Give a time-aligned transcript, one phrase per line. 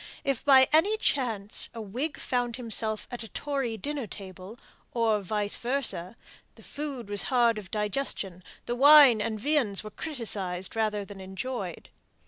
[0.23, 4.57] If by any chance a Whig found himself at a Tory dinner table
[4.93, 6.15] or vice versë
[6.55, 11.89] the food was hard of digestion, and wine and viands were criticized rather than enjoyed.